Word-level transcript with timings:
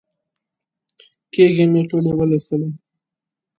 کېږې 1.33 1.65
مې 1.71 1.81
ټولې 1.89 2.11
ولوسلې. 2.15 2.69